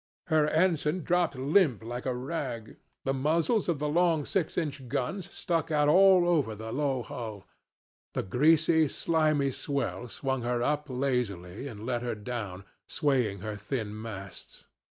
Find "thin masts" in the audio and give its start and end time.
13.55-14.65